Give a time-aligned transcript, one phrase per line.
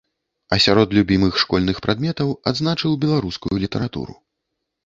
[0.55, 4.19] А сярод любімых школьных прадметаў адзначыў беларускую літаратуру.